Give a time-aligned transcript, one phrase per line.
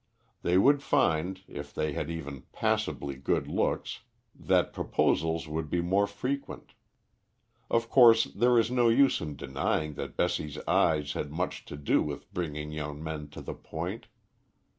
[0.41, 3.99] They would find, if they had even passably good looks,
[4.33, 6.73] that proposals would be more frequent.
[7.69, 12.01] Of course there is no use in denying that Bessie's eyes had much to do
[12.01, 14.07] with bringing young men to the point.